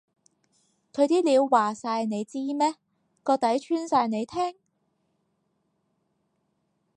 [0.93, 2.73] 佢啲料話晒你知咩？
[3.21, 4.55] 個底穿晒你聽？